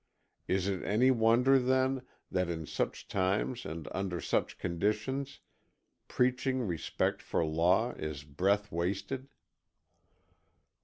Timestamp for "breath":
8.23-8.71